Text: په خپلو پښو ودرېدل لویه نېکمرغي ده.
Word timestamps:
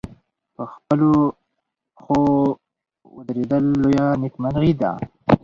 په 0.55 0.63
خپلو 0.73 1.11
پښو 1.95 2.21
ودرېدل 3.15 3.63
لویه 3.81 4.05
نېکمرغي 4.21 4.73
ده. 4.81 4.91